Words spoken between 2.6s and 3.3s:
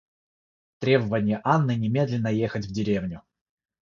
в деревню.